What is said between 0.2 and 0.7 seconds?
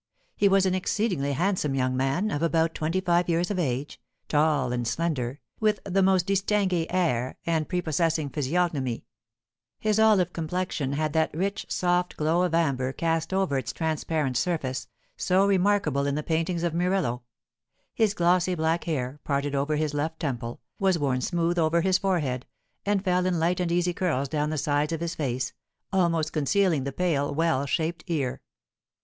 He was